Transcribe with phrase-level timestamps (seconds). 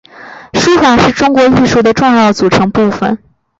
[0.55, 3.15] 书法是中国艺术的重要组成部份。